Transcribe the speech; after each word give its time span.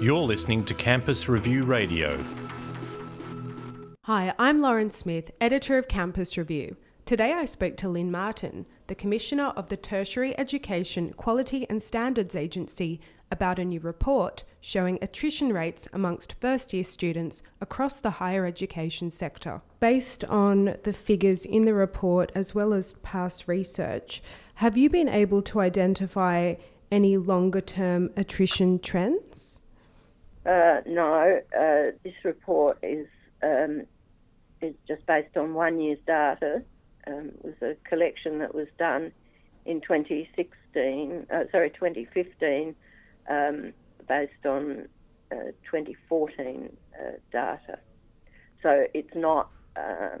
You're 0.00 0.22
listening 0.22 0.64
to 0.64 0.74
Campus 0.74 1.28
Review 1.28 1.64
Radio. 1.64 2.24
Hi, 4.04 4.34
I'm 4.38 4.60
Lauren 4.60 4.90
Smith, 4.90 5.30
editor 5.40 5.76
of 5.78 5.88
Campus 5.88 6.38
Review. 6.38 6.76
Today 7.04 7.32
I 7.32 7.44
spoke 7.44 7.76
to 7.78 7.88
Lin 7.88 8.10
Martin, 8.10 8.66
the 8.86 8.94
Commissioner 8.94 9.48
of 9.56 9.68
the 9.68 9.76
Tertiary 9.76 10.38
Education 10.38 11.12
Quality 11.12 11.66
and 11.68 11.82
Standards 11.82 12.34
Agency, 12.34 13.00
about 13.30 13.58
a 13.58 13.64
new 13.64 13.80
report 13.80 14.44
showing 14.60 14.98
attrition 15.02 15.52
rates 15.52 15.86
amongst 15.92 16.34
first 16.40 16.72
year 16.72 16.84
students 16.84 17.42
across 17.60 18.00
the 18.00 18.12
higher 18.12 18.46
education 18.46 19.10
sector. 19.10 19.60
Based 19.80 20.24
on 20.24 20.76
the 20.82 20.92
figures 20.92 21.44
in 21.44 21.64
the 21.64 21.74
report 21.74 22.32
as 22.34 22.54
well 22.54 22.72
as 22.72 22.94
past 23.02 23.46
research, 23.46 24.22
have 24.54 24.76
you 24.76 24.88
been 24.88 25.08
able 25.08 25.42
to 25.42 25.60
identify 25.60 26.54
any 26.90 27.16
longer 27.16 27.60
term 27.60 28.10
attrition 28.16 28.78
trends? 28.78 29.62
Uh, 30.46 30.80
no, 30.86 31.40
uh, 31.58 31.96
this 32.02 32.14
report 32.24 32.78
is 32.82 33.06
um, 33.42 33.82
is 34.62 34.74
just 34.86 35.04
based 35.06 35.36
on 35.36 35.54
one 35.54 35.80
year's 35.80 35.98
data. 36.06 36.62
Um, 37.06 37.32
it 37.42 37.44
was 37.44 37.54
a 37.62 37.88
collection 37.88 38.38
that 38.40 38.54
was 38.54 38.68
done 38.78 39.12
in 39.64 39.80
2016, 39.80 41.26
uh, 41.32 41.44
sorry, 41.50 41.70
2015, 41.70 42.74
um, 43.28 43.72
based 44.08 44.46
on 44.46 44.88
uh, 45.32 45.52
2014 45.70 46.76
uh, 46.94 47.12
data. 47.32 47.78
So 48.62 48.84
it's 48.94 49.14
not 49.14 49.50
uh, 49.76 50.18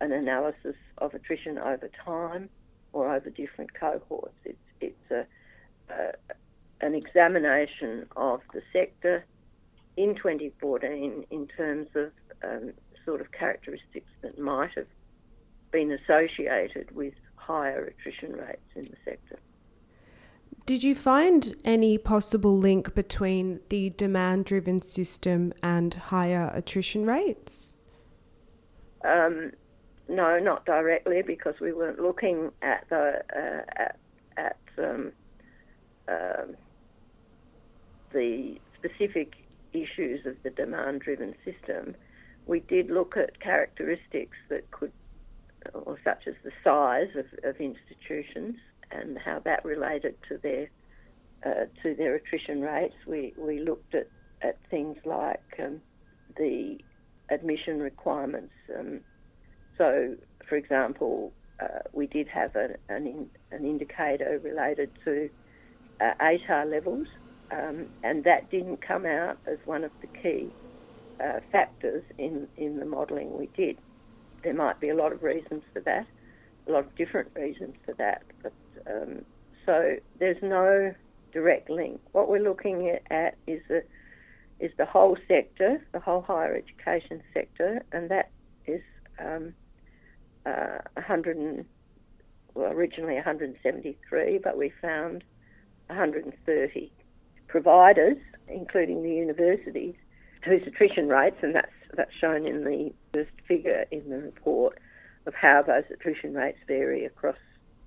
an 0.00 0.12
analysis 0.12 0.76
of 0.98 1.14
attrition 1.14 1.58
over 1.58 1.90
time 2.04 2.48
or 2.92 3.14
over 3.14 3.30
different 3.30 3.74
cohorts. 3.74 4.34
It's 4.44 4.58
it's 4.80 5.10
a, 5.10 5.26
an 6.80 6.94
examination 6.94 8.06
of 8.16 8.40
the 8.52 8.62
sector 8.72 9.24
in 9.96 10.14
2014 10.14 11.24
in 11.30 11.46
terms 11.48 11.88
of 11.94 12.12
um, 12.44 12.72
sort 13.04 13.20
of 13.20 13.32
characteristics 13.32 14.10
that 14.22 14.38
might 14.38 14.70
have 14.76 14.86
been 15.72 15.92
associated 15.92 16.94
with 16.94 17.14
higher 17.36 17.84
attrition 17.84 18.32
rates 18.32 18.70
in 18.76 18.84
the 18.84 18.96
sector. 19.04 19.38
Did 20.66 20.84
you 20.84 20.94
find 20.94 21.56
any 21.64 21.96
possible 21.96 22.56
link 22.56 22.94
between 22.94 23.60
the 23.70 23.90
demand 23.90 24.44
driven 24.44 24.82
system 24.82 25.52
and 25.62 25.94
higher 25.94 26.50
attrition 26.54 27.06
rates? 27.06 27.74
Um, 29.02 29.52
no, 30.08 30.38
not 30.38 30.66
directly 30.66 31.22
because 31.22 31.54
we 31.60 31.72
weren't 31.72 32.00
looking 32.00 32.52
at 32.60 32.86
the 32.90 33.22
uh, 33.34 33.82
at, 33.82 33.98
at 34.36 34.58
um, 34.78 35.12
uh, 36.08 36.44
the 38.12 38.58
specific 38.78 39.34
issues 39.72 40.24
of 40.26 40.36
the 40.42 40.50
demand 40.50 41.00
driven 41.00 41.34
system. 41.44 41.94
We 42.46 42.60
did 42.60 42.90
look 42.90 43.16
at 43.16 43.40
characteristics 43.40 44.36
that 44.48 44.70
could, 44.70 44.92
or 45.74 45.98
such 46.02 46.26
as 46.26 46.34
the 46.42 46.52
size 46.64 47.14
of, 47.14 47.26
of 47.44 47.60
institutions 47.60 48.56
and 48.90 49.18
how 49.18 49.40
that 49.40 49.64
related 49.64 50.16
to 50.28 50.38
their 50.38 50.70
uh, 51.44 51.66
to 51.82 51.94
their 51.94 52.14
attrition 52.14 52.62
rates. 52.62 52.94
We 53.06 53.34
we 53.36 53.60
looked 53.60 53.94
at, 53.94 54.08
at 54.42 54.58
things 54.70 54.96
like 55.04 55.42
um, 55.62 55.80
the 56.36 56.78
admission 57.30 57.80
requirements. 57.80 58.54
Um, 58.76 59.00
so, 59.76 60.16
for 60.48 60.56
example, 60.56 61.32
uh, 61.60 61.80
we 61.92 62.06
did 62.06 62.28
have 62.28 62.56
a, 62.56 62.76
an 62.88 63.06
in, 63.06 63.30
an 63.52 63.64
indicator 63.64 64.40
related 64.42 64.90
to 65.04 65.28
uh, 66.00 66.12
ATAR 66.20 66.70
levels, 66.70 67.06
um, 67.50 67.86
and 68.02 68.24
that 68.24 68.50
didn't 68.50 68.80
come 68.80 69.06
out 69.06 69.38
as 69.46 69.58
one 69.64 69.84
of 69.84 69.90
the 70.00 70.06
key 70.06 70.50
uh, 71.22 71.40
factors 71.50 72.04
in 72.18 72.46
in 72.56 72.78
the 72.78 72.86
modelling 72.86 73.36
we 73.38 73.48
did. 73.56 73.78
There 74.44 74.54
might 74.54 74.80
be 74.80 74.88
a 74.88 74.94
lot 74.94 75.12
of 75.12 75.22
reasons 75.22 75.62
for 75.72 75.80
that, 75.80 76.06
a 76.68 76.72
lot 76.72 76.84
of 76.84 76.94
different 76.94 77.30
reasons 77.34 77.74
for 77.84 77.94
that, 77.94 78.22
but 78.42 78.52
um, 78.86 79.24
so 79.66 79.96
there's 80.18 80.42
no 80.42 80.94
direct 81.32 81.68
link. 81.68 82.00
What 82.12 82.28
we're 82.28 82.42
looking 82.42 82.96
at 83.10 83.36
is 83.46 83.60
the 83.68 83.82
is 84.60 84.72
the 84.76 84.86
whole 84.86 85.16
sector, 85.28 85.80
the 85.92 86.00
whole 86.00 86.22
higher 86.22 86.56
education 86.56 87.22
sector, 87.32 87.84
and 87.92 88.10
that 88.10 88.30
is 88.66 88.82
um, 89.18 89.54
uh, 90.46 90.78
100 90.94 91.36
and, 91.36 91.64
well, 92.54 92.72
originally 92.72 93.14
173, 93.14 94.38
but 94.42 94.56
we 94.56 94.72
found 94.82 95.22
130 95.88 96.92
providers, 97.48 98.16
including 98.48 99.02
the 99.02 99.10
universities, 99.10 99.94
whose 100.44 100.62
attrition 100.66 101.08
rates, 101.08 101.36
and 101.42 101.54
that's 101.54 101.72
that's 101.94 102.12
shown 102.20 102.46
in 102.46 102.64
the 102.64 102.92
first 103.12 103.30
figure 103.46 103.84
in 103.90 104.08
the 104.10 104.18
report 104.18 104.78
of 105.26 105.34
how 105.34 105.62
those 105.62 105.84
attrition 105.92 106.34
rates 106.34 106.58
vary 106.66 107.04
across 107.04 107.36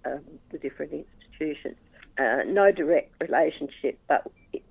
um, 0.06 0.22
the 0.52 0.58
different 0.58 0.92
institutions. 0.92 1.78
Uh, 2.18 2.44
no 2.46 2.72
direct 2.72 3.14
relationship, 3.22 4.00
but 4.08 4.30
it, 4.54 4.64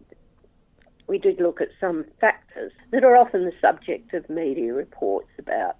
we 1.07 1.19
did 1.19 1.41
look 1.41 1.61
at 1.61 1.69
some 1.81 2.05
factors 2.21 2.73
that 2.93 3.03
are 3.03 3.17
often 3.17 3.45
the 3.45 3.53
subject 3.61 4.15
of 4.15 4.29
media 4.29 4.73
reports 4.73 5.29
about 5.39 5.77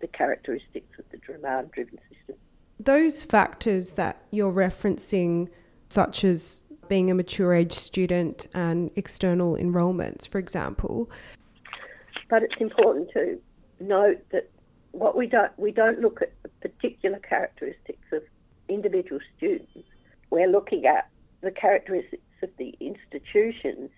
the 0.00 0.06
characteristics 0.06 0.98
of 0.98 1.04
the 1.10 1.18
demand 1.18 1.70
driven 1.72 1.98
system. 2.10 2.36
Those 2.78 3.22
factors 3.22 3.92
that 3.92 4.22
you're 4.30 4.52
referencing, 4.52 5.48
such 5.88 6.24
as 6.24 6.62
being 6.88 7.10
a 7.10 7.14
mature 7.14 7.52
age 7.54 7.72
student 7.72 8.46
and 8.54 8.90
external 8.96 9.56
enrolments, 9.56 10.26
for 10.26 10.38
example. 10.38 11.10
But 12.28 12.42
it's 12.42 12.60
important 12.60 13.10
to 13.12 13.40
note 13.80 14.24
that 14.30 14.50
what 14.92 15.16
we 15.16 15.26
don't 15.26 15.56
we 15.58 15.72
don't 15.72 16.00
look 16.00 16.22
at 16.22 16.32
the 16.42 16.48
particular 16.68 17.18
characteristics 17.18 18.06
of 18.12 18.22
individual 18.68 19.20
students. 19.36 19.88
We're 20.30 20.48
looking 20.48 20.86
at 20.86 21.08
the 21.42 21.50
characteristics 21.50 22.22
of 22.42 22.50
the 22.58 22.74
institutions 22.80 23.90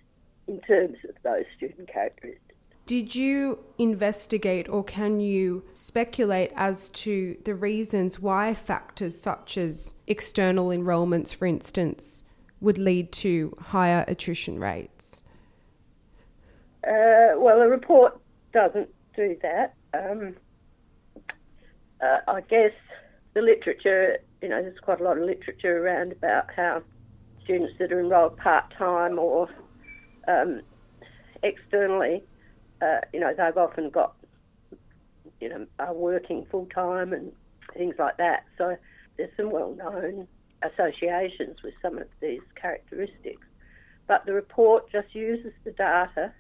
in 0.47 0.61
terms 0.63 0.97
of 1.09 1.15
those 1.23 1.45
student 1.57 1.89
characteristics. 1.89 2.48
Did 2.89 3.15
you 3.15 3.59
investigate 3.77 4.67
or 4.67 4.83
can 4.83 5.21
you 5.21 5.63
speculate 5.75 6.53
as 6.57 6.89
to 7.05 7.37
the 7.45 7.55
reasons 7.55 8.19
why 8.19 8.55
factors 8.55 9.21
such 9.21 9.59
as 9.59 9.93
external 10.07 10.71
enrolments, 10.71 11.31
for 11.31 11.45
instance, 11.45 12.23
would 12.63 12.79
lead 12.79 13.13
to 13.13 13.55
higher 13.61 14.07
attrition 14.09 14.59
rates? 14.59 15.23
Uh, 16.83 17.37
well, 17.37 17.59
the 17.59 17.69
report 17.69 18.19
doesn't 18.55 18.89
do 19.15 19.37
that. 19.43 19.75
Um, 19.93 20.35
uh, 22.01 22.21
I 22.27 22.41
guess 22.41 22.73
the 23.35 23.43
literature, 23.43 24.17
you 24.41 24.49
know, 24.49 24.63
there's 24.63 24.81
quite 24.81 25.03
a 25.03 25.05
lot 25.05 25.19
of 25.19 25.25
literature 25.25 25.85
around 25.85 26.13
about 26.13 26.47
how 26.57 26.83
students 27.45 27.75
that 27.81 27.93
are 27.93 28.01
enrolled 28.01 28.39
part 28.39 28.73
time 28.79 29.19
or 29.19 29.47
um, 30.27 30.63
externally, 31.43 32.23
uh, 32.81 33.01
you 33.13 33.21
know, 33.21 33.33
they've 33.37 33.57
often 33.57 33.91
got, 33.91 34.15
you 35.41 35.49
know, 35.49 35.67
are 35.79 35.95
working 35.95 36.47
full 36.51 36.67
time 36.67 37.13
and 37.13 37.33
things 37.75 37.95
like 37.99 38.17
that. 38.19 38.45
So 38.57 38.77
there's 39.17 39.31
some 39.37 39.51
well 39.51 39.75
known 39.75 40.29
associations 40.63 41.63
with 41.63 41.75
some 41.83 41.99
of 41.99 42.09
these 42.21 42.41
characteristics. 42.61 43.47
But 44.07 44.27
the 44.27 44.33
report 44.33 44.91
just 44.91 45.15
uses 45.15 45.53
the 45.65 45.73
data 45.73 46.33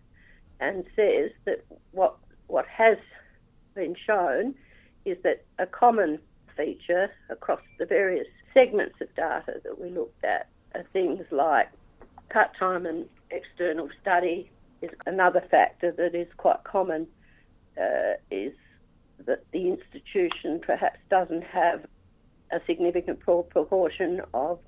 and 0.60 0.84
says 0.97 1.31
that 1.44 1.65
what 1.93 2.16
what 2.47 2.66
has 2.66 2.97
been 3.75 3.94
shown 4.06 4.54
is 5.04 5.19
that 5.22 5.44
a 5.59 5.66
common 5.66 6.19
feature 6.56 7.10
across 7.31 7.60
the 7.78 7.87
various 7.87 8.27
segments 8.54 8.97
of 9.00 9.15
data 9.15 9.60
that 9.62 9.81
we 9.81 9.91
looked 9.91 10.25
at 10.25 10.48
are 10.75 10.84
things 10.93 11.25
like 11.31 11.69
part-time 12.31 12.87
and 12.87 13.06
external 13.30 13.89
study 14.01 14.51
is 14.83 14.91
another 15.07 15.42
factor 15.51 15.92
that 15.92 16.15
is 16.15 16.28
quite 16.36 16.63
common 16.65 17.07
uh, 17.80 18.15
is 18.30 18.53
that 19.27 19.45
the 19.53 19.69
institution 19.69 20.60
perhaps 20.60 20.98
doesn't 21.10 21.42
have 21.45 21.84
a 22.53 22.60
significant 22.66 23.21
proportion 23.21 24.22
of 24.33 24.59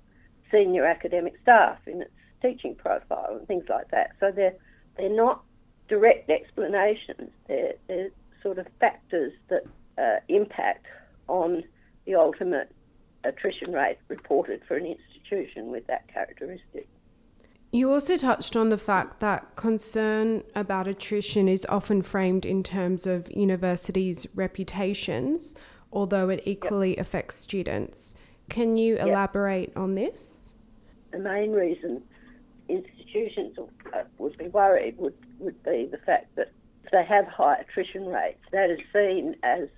senior 0.51 0.85
academic 0.85 1.35
staff 1.43 1.79
in 1.87 2.03
its 2.03 2.11
teaching 2.43 2.75
profile 2.75 3.37
and 3.39 3.47
things 3.47 3.65
like 3.69 3.91
that. 3.91 4.13
So 4.21 4.31
they're 4.35 4.55
they're 4.97 5.09
not 5.15 5.43
direct 5.89 6.31
explanations. 6.31 7.31
They're, 7.49 7.75
they're 7.89 8.11
sort 8.43 8.59
of 8.59 8.67
factors 8.79 9.33
that 9.49 9.65
uh, 9.99 10.21
impact 10.29 10.87
on 11.29 11.63
the 12.07 12.15
ultimate 12.15 12.75
attrition 13.25 13.73
rate 13.73 13.99
reported 14.09 14.63
for 14.67 14.77
an 14.77 14.87
institution 14.87 15.71
with 15.71 15.87
that 15.87 16.09
characteristic. 16.09 16.89
You 17.73 17.93
also 17.93 18.17
touched 18.17 18.57
on 18.57 18.69
the 18.69 18.79
fact 18.79 19.21
that 19.21 19.55
concern 19.55 20.43
about 20.57 20.89
attrition 20.89 21.49
is 21.49 21.65
often 21.69 22.03
framed 22.03 22.45
in 22.45 22.63
terms 22.63 23.07
of 23.07 23.31
universities' 23.31 24.27
reputations 24.35 25.55
although 25.93 26.29
it 26.29 26.43
equally 26.45 26.91
yep. 26.91 27.01
affects 27.01 27.37
students. 27.37 28.15
Can 28.49 28.77
you 28.77 28.97
yep. 28.97 29.07
elaborate 29.07 29.73
on 29.77 29.95
this? 29.95 30.55
The 31.13 31.19
main 31.19 31.53
reason 31.53 32.03
institutions 32.69 33.57
uh, 33.93 34.03
would 34.19 34.39
be 34.39 34.49
worried 34.49 34.97
would, 34.99 35.15
would 35.41 35.61
be 35.65 35.89
the 35.91 35.99
fact 35.99 36.35
that 36.37 36.53
if 36.85 36.91
they 36.93 37.05
have 37.05 37.27
high 37.27 37.57
attrition 37.57 38.07
rates, 38.07 38.41
that 38.53 38.71
is 38.71 38.79
seen 38.93 39.35
as 39.43 39.69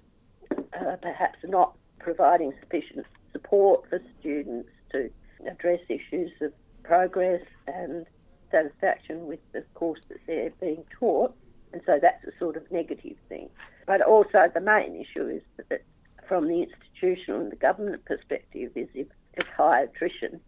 uh, 0.50 0.96
perhaps 1.00 1.38
not 1.44 1.74
providing 1.98 2.52
sufficient 2.60 3.06
support 3.32 3.88
for 3.88 4.00
students 4.20 4.68
to 4.90 5.10
address 5.50 5.80
issues 5.88 6.30
of 6.42 6.52
progress 6.82 7.42
and 7.66 8.06
satisfaction 8.50 9.26
with 9.26 9.40
the 9.52 9.62
course 9.74 10.00
that 10.08 10.18
they're 10.26 10.52
being 10.60 10.84
taught. 10.98 11.34
And 11.72 11.80
so 11.86 11.98
that's 12.00 12.22
a 12.24 12.38
sort 12.38 12.56
of 12.56 12.70
negative 12.70 13.16
thing. 13.28 13.48
But 13.86 14.02
also 14.02 14.44
the 14.52 14.60
main 14.60 14.94
issue 14.94 15.26
is 15.26 15.42
that 15.70 15.82
from 16.28 16.48
the 16.48 16.62
institutional 16.62 17.40
and 17.40 17.50
the 17.50 17.56
government 17.56 18.04
perspective 18.04 18.72
is 18.74 18.88
if 18.94 19.06
there's 19.34 19.48
high 19.56 19.82
attrition, 19.82 20.40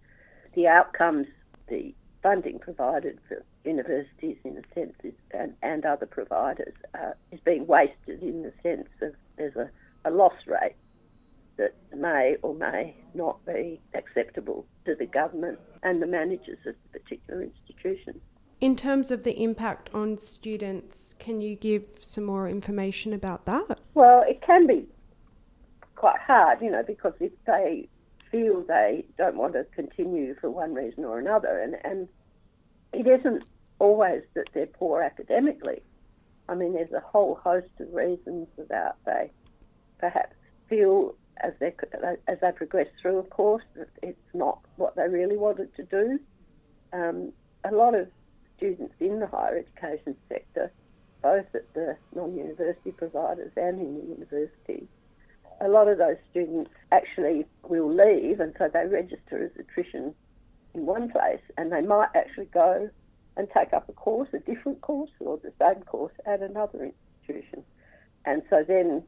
the 0.55 0.67
outcomes, 0.69 1.27
the 1.69 1.95
funding 2.23 2.59
provided 2.59 3.19
for 3.29 3.43
universities 3.65 4.37
in 4.45 4.57
a 4.57 4.75
sense 4.75 4.95
is, 5.03 5.15
and, 5.33 5.55
and 5.63 5.85
other 5.85 6.07
providers 6.07 6.75
uh, 6.95 7.13
is 7.33 7.41
being 7.45 7.67
wasted 7.67 8.23
in 8.23 8.43
the 8.43 8.53
sense 8.63 8.89
of 9.03 9.15
there's 9.37 9.57
a, 9.57 9.69
a 10.05 10.11
loss 10.11 10.35
rate 10.47 10.75
that 11.57 11.75
may 11.95 12.37
or 12.43 12.55
may 12.55 12.97
not 13.15 13.45
be 13.47 13.81
acceptable 13.95 14.67
to 14.85 14.95
the 14.95 15.07
government 15.07 15.59
and 15.83 16.03
the 16.03 16.07
managers 16.07 16.59
of 16.67 16.75
the 16.93 16.99
particular 16.99 17.43
institution. 17.43 18.21
In 18.61 18.77
terms 18.77 19.11
of 19.11 19.25
the 19.25 19.43
impact 19.43 19.91
on 19.93 20.17
students, 20.17 21.15
can 21.19 21.41
you 21.41 21.55
give 21.55 21.85
some 22.01 22.25
more 22.25 22.49
information 22.49 23.13
about 23.13 23.45
that? 23.47 23.81
Well, 23.95 24.25
it 24.27 24.43
can 24.43 24.67
be 24.67 24.87
quite 25.97 26.21
hard, 26.21 26.61
you 26.63 26.71
know, 26.71 26.83
because 26.83 27.15
if 27.21 27.33
they 27.47 27.89
feel 28.31 28.63
they 28.63 29.05
don't 29.19 29.37
want 29.37 29.53
to 29.53 29.65
continue 29.75 30.35
for 30.41 30.51
one 30.51 30.75
reason 30.75 31.05
or 31.05 31.19
another, 31.19 31.61
and, 31.61 31.77
and 31.85 32.09
it 32.93 33.07
isn't 33.07 33.45
always 33.79 34.23
that 34.35 34.47
they're 34.55 34.67
poor 34.67 35.03
academically. 35.03 35.83
I 36.49 36.55
mean, 36.55 36.75
there's 36.75 36.93
a 36.93 37.01
whole 37.01 37.37
host 37.43 37.69
of 37.81 37.93
reasons 37.93 38.49
about 38.59 38.97
they 39.05 39.31
perhaps 39.99 40.37
feel 40.69 41.15
as 41.43 41.53
they 41.61 41.75
as 42.29 42.39
they 42.41 42.53
progress 42.53 42.87
through 43.01 43.19
a 43.19 43.23
course 43.25 43.65
it's 44.03 44.19
not 44.35 44.61
what 44.77 44.95
they 44.97 45.09
really 45.09 45.37
wanted 45.37 45.75
to 45.77 45.83
do. 45.85 46.19
Um, 46.93 47.33
a 47.65 47.75
lot 47.75 47.95
of 47.95 48.09
students 48.57 48.95
in 49.01 49.21
the 49.21 49.27
higher 49.27 49.59
education 49.59 50.17
sector, 50.29 50.71
both 51.23 51.47
at 51.55 51.73
the 51.75 51.97
non-university 52.15 52.93
providers 52.93 53.51
and 53.57 53.81
in 53.81 53.95
the 53.95 54.07
universities, 54.15 54.87
a 55.61 55.69
lot 55.69 55.89
of 55.89 55.99
those 55.99 56.17
students 56.31 56.71
actually 56.93 57.47
will 57.63 57.91
leave, 57.91 58.41
and 58.41 58.55
so 58.59 58.69
they 58.73 58.87
register 58.87 59.43
as 59.45 59.51
attrition 59.59 60.15
in 60.75 60.87
one 60.87 61.11
place, 61.11 61.41
and 61.57 61.73
they 61.73 61.81
might 61.81 62.09
actually 62.15 62.47
go 62.47 62.91
and 63.37 63.49
take 63.51 63.73
up 63.73 63.89
a 63.89 63.93
course, 63.93 64.29
a 64.33 64.39
different 64.39 64.81
course, 64.81 65.11
or 65.21 65.39
the 65.39 65.53
same 65.61 65.83
course 65.85 66.13
at 66.27 66.41
another 66.41 66.93
institution. 67.25 67.65
And 68.25 68.43
so 68.51 68.65
then 68.67 69.03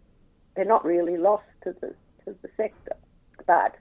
they're 0.55 0.65
not 0.65 0.85
really 0.85 1.17
lost 1.17 1.45
to 1.65 1.75
the 1.81 1.95
to 2.27 2.37
the 2.43 2.49
sector. 2.57 2.97
But 3.47 3.77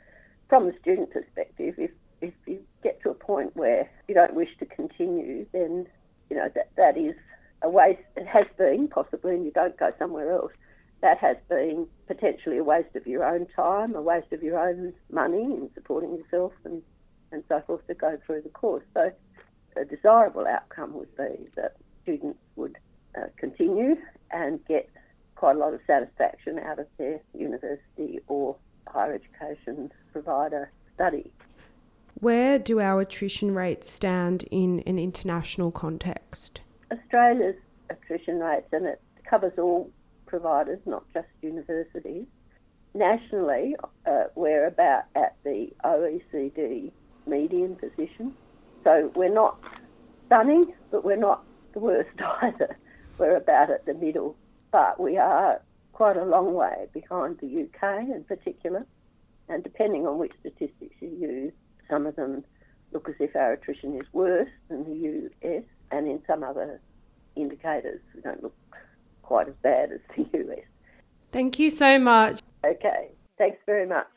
from 0.49 0.67
the 0.67 0.73
student 0.81 1.11
perspective, 1.11 1.75
if 1.77 1.91
if 2.21 2.33
you 2.47 2.59
get 2.81 3.01
to 3.03 3.09
a 3.09 3.13
point 3.13 3.55
where 3.55 3.89
you 4.07 4.15
don't 4.15 4.33
wish 4.33 4.49
to 4.59 4.65
continue, 4.65 5.45
then 5.51 5.87
you 6.29 6.37
know 6.37 6.49
that 6.55 6.71
that 6.77 6.97
is 6.97 7.15
a 7.61 7.69
waste. 7.69 8.01
It 8.15 8.27
has 8.27 8.45
been 8.57 8.87
possibly, 8.87 9.35
and 9.35 9.45
you 9.45 9.51
don't 9.51 9.77
go 9.77 9.91
somewhere 9.99 10.31
else. 10.31 10.51
That 11.01 11.17
has 11.17 11.37
been 11.49 11.87
potentially 12.07 12.57
a 12.57 12.63
waste 12.63 12.95
of 12.95 13.05
your 13.05 13.23
own 13.25 13.47
time, 13.55 13.95
a 13.95 14.01
waste 14.01 14.31
of 14.31 14.41
your 14.41 14.59
own 14.59 14.93
money 15.11 15.43
in 15.43 15.69
supporting 15.73 16.15
yourself 16.15 16.53
and 16.63 16.81
and 17.31 17.43
so 17.49 17.61
forth 17.67 17.85
to 17.87 17.93
go 17.93 18.17
through 18.25 18.41
the 18.41 18.49
course. 18.49 18.83
So 18.93 19.11
a 19.75 19.85
desirable 19.85 20.47
outcome 20.47 20.93
would 20.93 21.15
be 21.17 21.49
that 21.55 21.75
students 22.03 22.39
would 22.55 22.77
uh, 23.17 23.25
continue 23.37 23.95
and 24.31 24.63
get 24.67 24.89
quite 25.45 25.57
a 25.57 25.59
lot 25.59 25.75
of 25.75 25.79
satisfaction 25.85 26.57
out 26.57 26.79
of 26.79 26.87
their 26.97 27.21
university 27.35 28.19
or 28.27 28.55
higher 28.87 29.13
education 29.13 29.91
provider 30.11 30.71
study. 30.95 31.31
Where 32.15 32.57
do 32.57 32.79
our 32.79 33.01
attrition 33.01 33.53
rates 33.53 33.87
stand 33.87 34.45
in 34.49 34.79
an 34.87 34.97
international 34.97 35.69
context? 35.69 36.61
Australia's 36.91 37.57
attrition 37.91 38.39
rates, 38.39 38.69
and 38.71 38.87
it 38.87 38.99
covers 39.29 39.53
all 39.59 39.91
providers, 40.25 40.79
not 40.87 41.03
just 41.13 41.27
universities. 41.43 42.25
Nationally, 42.95 43.75
uh, 44.07 44.23
we're 44.33 44.65
about 44.65 45.03
at 45.15 45.35
the 45.43 45.69
OECD 45.83 46.91
median 47.27 47.75
position. 47.75 48.33
So 48.83 49.11
we're 49.15 49.31
not 49.31 49.59
stunning, 50.25 50.73
but 50.89 51.05
we're 51.05 51.17
not 51.17 51.43
the 51.73 51.81
worst 51.81 52.19
either. 52.41 52.75
We're 53.19 53.37
about 53.37 53.69
at 53.69 53.85
the 53.85 53.93
middle, 53.93 54.35
but 54.75 54.99
we 54.99 55.17
are 55.17 55.61
quite 55.93 56.17
a 56.17 56.25
long 56.25 56.53
way 56.53 56.87
behind 56.93 57.37
the 57.39 57.47
UK 57.47 58.09
in 58.09 58.25
particular. 58.27 58.85
And 59.47 59.63
depending 59.63 60.05
on 60.05 60.17
which 60.17 60.33
statistics 60.41 60.95
you 60.99 61.15
use, 61.17 61.53
some 61.89 62.05
of 62.05 62.17
them 62.17 62.43
look 62.91 63.07
as 63.07 63.15
if 63.21 63.37
our 63.37 63.53
attrition 63.53 63.95
is 63.97 64.05
worse 64.11 64.49
than 64.67 64.83
the 64.83 65.29
US, 65.45 65.63
and 65.91 66.09
in 66.09 66.21
some 66.27 66.43
other 66.43 66.81
indicators, 67.37 68.01
we 68.13 68.19
don't 68.19 68.43
look 68.43 68.53
quite 69.21 69.47
as 69.47 69.53
bad 69.63 69.93
as 69.93 70.01
the 70.17 70.23
US. 70.39 70.65
Thank 71.31 71.57
you 71.57 71.69
so 71.69 71.97
much. 71.97 72.41
Okay, 72.65 73.11
thanks 73.37 73.59
very 73.65 73.87
much. 73.87 74.07